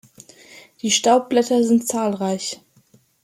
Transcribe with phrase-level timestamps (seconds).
[0.81, 2.59] Die Staubblätter sind zahlreich.